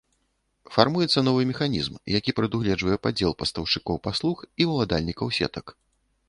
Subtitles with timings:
[0.75, 5.65] Фармуецца новы механізм, які прадугледжвае падзел пастаўшчыкоў паслуг і ўладальнікаў сетак.